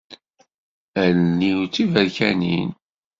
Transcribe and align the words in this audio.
Allen-iw 1.03 1.59
d 1.65 1.71
tiberkanin. 1.73 2.69